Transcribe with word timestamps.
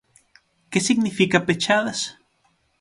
¿Que 0.71 0.79
significa 0.87 1.45
pechadas? 1.47 1.99